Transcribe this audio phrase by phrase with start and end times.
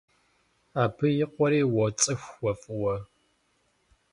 [0.83, 2.95] Абы и къуэри уоцӏыху уэ фӏыуэ.